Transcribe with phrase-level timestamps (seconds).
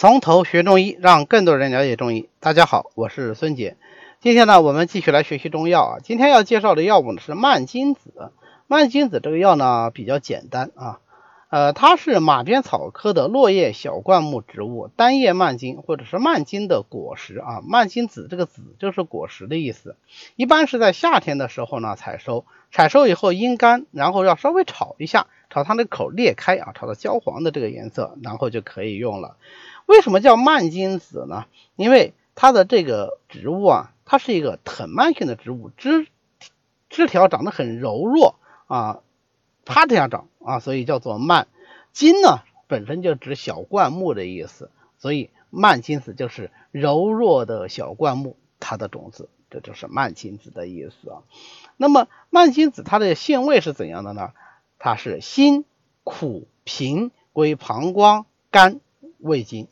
[0.00, 2.28] 从头学中医，让更多人了解中医。
[2.38, 3.76] 大家好，我是孙杰。
[4.20, 5.98] 今天呢，我们继续来学习中药啊。
[6.00, 8.30] 今天要介绍的药物呢是蔓金子。
[8.68, 11.00] 蔓金子这个药呢比较简单啊，
[11.50, 17.60] 呃，它是马鞭草科的落叶小灌木植物，单叶蔓金或者是蔓金的果实啊。
[17.66, 19.96] 蔓金子这个子就是果实的意思。
[20.36, 29.34] 一般是在夏天的时候呢采收，采收以后阴干，然后要稍微炒一下，炒它的口裂开啊，炒到焦黄的这个颜色，然后就可以用了。
[29.88, 31.46] 为什么叫蔓金子呢？
[31.74, 36.06] 因为它的这个植物啊，它是一个藤蔓性的植物，枝
[36.90, 38.34] 枝条长得很柔弱
[38.66, 39.00] 啊，
[39.64, 41.48] 啪的一下长啊，所以叫做蔓。
[41.94, 51.22] 金呢本身就指小灌木的意思，所以蔓金子就是柔弱的小灌木，它的种子，这就是蔓金子的意思啊。
[51.78, 54.32] 那么蔓金子它的性味是怎样的呢？
[54.78, 55.64] 它是辛、
[56.04, 58.80] 苦、平，归膀胱、肝、
[59.18, 59.66] 胃经。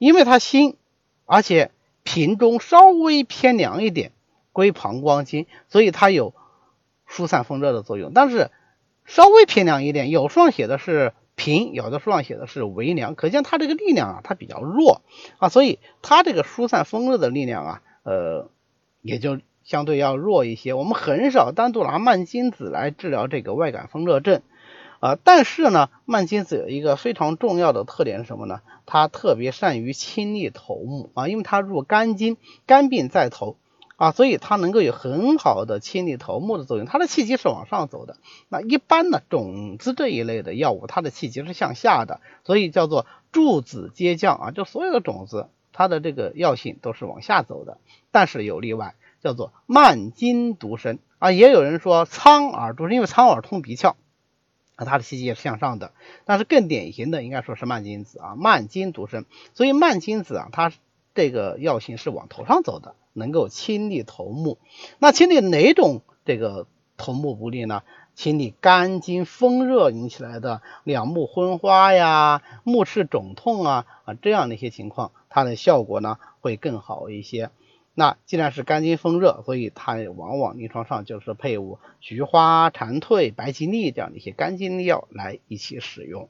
[0.00, 0.78] 因为它辛，
[1.26, 1.70] 而且
[2.04, 4.12] 品中稍微偏凉一点，
[4.50, 6.32] 归膀胱经，所以它有
[7.06, 8.12] 疏散风热的作用。
[8.14, 8.50] 但是
[9.04, 15.02] 稍微偏凉一点，有书上写的是平，有的书上写的是微凉，可见它这个力量啊，它比较弱
[15.38, 18.48] 啊，所以它这个疏散风热的力量啊，呃，
[19.02, 20.72] 也就相对要弱一些。
[20.72, 24.40] 我们很少单独拿蔓金子来治疗这个外感风热症。
[25.00, 28.60] 啊，但是呢，蔓金子有一个非常重要的特点是什么呢？
[28.84, 33.56] 它特别善于清理头目啊，因为它入肝经，肝病在头
[33.96, 36.84] 啊，所以它能够有很好的清理头目的作用。
[36.84, 38.18] 它的气机是往上走的。
[38.50, 47.78] 那一般呢，种子这一类的药物，它的气机是向下的，所以叫做助子皆降啊，就所有的种子，它的这个药性都是往下走的。
[48.10, 51.32] 但是有例外，叫做蔓金独生啊。
[51.32, 53.94] 也有人说苍耳独生，因为苍耳通鼻窍。
[54.84, 55.92] 它的气机也是向上的，
[56.24, 60.72] 但是更典型的应该说是慢金子啊，慢金独生，所以慢金子啊，它
[61.14, 64.58] 这个药性是往头上走的，能够清理头目。
[64.98, 67.82] 那清理哪种这个头目不利呢？
[68.16, 77.50] 清理肝经风热引起来的两目昏花呀、目赤肿痛啊啊这样的一些情况，它的效果呢会更好一些。
[77.92, 86.28] 那既然是肝经风热，所以它往往临床上就是配伍菊花、蝉蜕、白吉利这样的一些肝经的药来一起使用。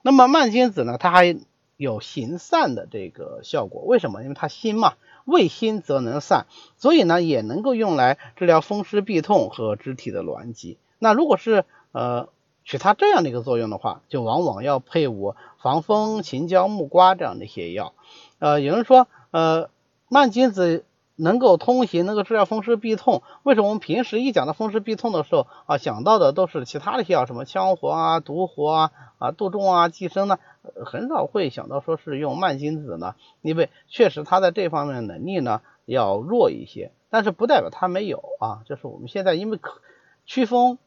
[0.00, 1.36] 那么蔓荆子呢，它还
[1.76, 3.82] 有行散的这个效果。
[3.82, 4.22] 为什么？
[4.22, 4.94] 因为它辛嘛，
[5.26, 6.46] 味辛则能散，
[6.76, 10.78] 所以呢也能够用来治疗风湿痹痛和肢体的挛急。
[10.98, 12.28] 那如果是呃
[12.64, 17.92] 取它这样的一个作用的话，就往往要配伍防风、秦椒、木瓜这样的一些药。
[18.38, 19.68] 呃，有人说呃
[20.08, 20.84] 蔓荆子。
[21.16, 23.22] 能够通行，能够治疗风湿痹痛。
[23.42, 30.38] 为什么我们平时一讲到风湿痹痛的时候啊，想到的都是其他的些药，什么羌活啊、独活啊、啊杜仲啊、寄生呢？
[30.86, 38.62] 很少会想到说是用蔓金子呢，因为确实它在这方面能力呢要弱一些，但是不代表它没有啊。
[38.64, 39.58] 就是我们现在因为
[40.24, 40.78] 祛风、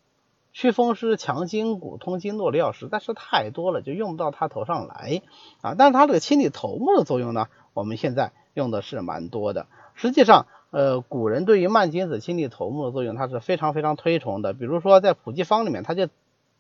[0.54, 5.22] 祛风湿、强筋骨、通经络的药实在是太多了，就用不到它头上来
[5.62, 5.76] 啊。
[5.78, 9.68] 但是它这个清理头目的作用呢，我们现在用的是蛮多的。
[9.96, 14.54] 实际上，呃，古人对于蔓金子清理头目的作用，它是非常非常推崇的。
[14.54, 16.10] 比如说，在普济方里面，它就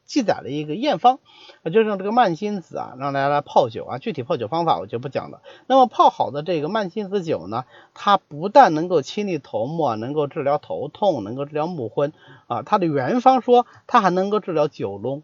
[0.05, 1.19] 记载了一个验方，
[1.65, 3.97] 就是用这个蔓金子啊，让大家来泡酒啊。
[3.97, 5.41] 具体泡酒方法我就不讲了。
[5.67, 12.13] 那么泡好的这个蔓金子酒呢，它不但能够清理头目啊，能够治疗头痛，能够治疗目昏
[12.47, 12.61] 啊。
[12.61, 15.23] 它的原方说，它还能够治疗酒聋。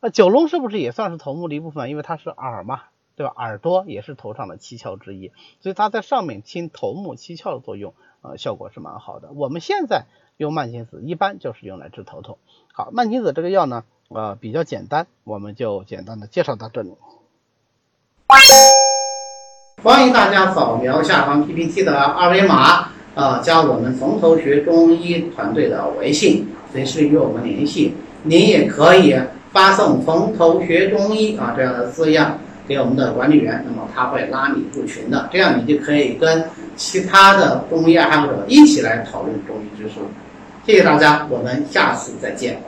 [0.00, 1.88] 那酒聋是不是也算是头目的一部分？
[1.88, 2.82] 因为它是耳嘛。
[3.16, 3.32] 对吧？
[3.34, 9.30] 耳朵也是头上的七窍之一，所以它在上面清头目七窍的作用，呃，效果是蛮好的。
[9.32, 10.04] 我们现在
[10.36, 12.36] 用蔓金子，一般就是用来治头痛。
[12.72, 16.94] 好，蔓金子这个药呢，呃，比较简单，我们就简单的介绍到这里。
[19.82, 27.94] 欢迎大家扫描下方 PPT 的二维码，呃，加我们从头学中医团队的微信，随时与我们联系。
[28.24, 29.16] 您也可以
[29.52, 32.38] 发送“从头学中医”啊这样的字样。
[32.66, 36.44] 给我们的管理员，那么他会拉你入群的，这样你就可以跟
[36.76, 39.94] 其他的中医爱好者一起来讨论中医知识。
[40.64, 42.60] 谢谢大家，我们下次再见。